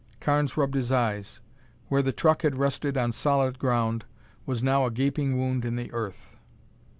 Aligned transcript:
Carnes 0.19 0.57
rubbed 0.57 0.73
his 0.73 0.91
eyes. 0.91 1.41
Where 1.87 2.01
the 2.01 2.11
truck 2.11 2.41
had 2.41 2.55
rested 2.57 2.97
on 2.97 3.11
solid 3.11 3.59
ground 3.59 4.03
was 4.47 4.63
now 4.63 4.87
a 4.87 4.89
gaping 4.89 5.37
wound 5.37 5.63
in 5.63 5.75
the 5.75 5.91
earth. 5.93 6.31